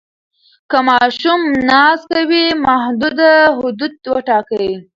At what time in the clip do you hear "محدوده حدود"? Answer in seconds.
2.65-3.93